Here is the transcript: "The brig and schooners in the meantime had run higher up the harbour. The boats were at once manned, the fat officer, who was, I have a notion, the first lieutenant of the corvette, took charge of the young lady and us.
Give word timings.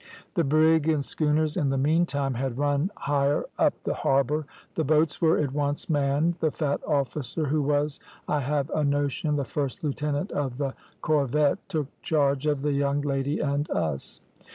"The 0.33 0.43
brig 0.43 0.89
and 0.89 1.05
schooners 1.05 1.55
in 1.55 1.69
the 1.69 1.77
meantime 1.77 2.33
had 2.33 2.57
run 2.57 2.89
higher 2.97 3.45
up 3.59 3.79
the 3.83 3.93
harbour. 3.93 4.47
The 4.73 4.83
boats 4.83 5.21
were 5.21 5.37
at 5.37 5.53
once 5.53 5.91
manned, 5.91 6.37
the 6.39 6.49
fat 6.49 6.81
officer, 6.87 7.45
who 7.45 7.61
was, 7.61 7.99
I 8.27 8.39
have 8.39 8.71
a 8.71 8.83
notion, 8.83 9.35
the 9.35 9.45
first 9.45 9.83
lieutenant 9.83 10.31
of 10.31 10.57
the 10.57 10.73
corvette, 11.03 11.59
took 11.69 11.85
charge 12.01 12.47
of 12.47 12.63
the 12.63 12.73
young 12.73 13.01
lady 13.01 13.41
and 13.41 13.69
us. 13.69 14.21